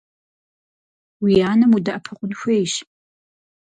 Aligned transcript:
Уи 1.23 1.33
анэм 1.51 1.71
удэӏэпыкъун 1.77 2.31
хуейщ. 2.39 2.73